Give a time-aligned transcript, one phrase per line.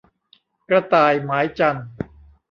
[0.69, 1.87] กระต่ายหมายจันทร์